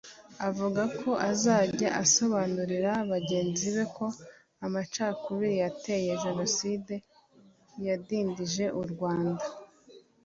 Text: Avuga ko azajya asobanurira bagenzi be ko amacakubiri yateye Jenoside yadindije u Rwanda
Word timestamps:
Avuga 0.47 0.81
ko 0.99 1.11
azajya 1.31 1.89
asobanurira 2.03 2.91
bagenzi 3.11 3.65
be 3.75 3.83
ko 3.95 4.05
amacakubiri 4.65 5.55
yateye 5.63 6.11
Jenoside 6.23 6.93
yadindije 7.85 8.65
u 8.81 8.83
Rwanda 8.91 9.45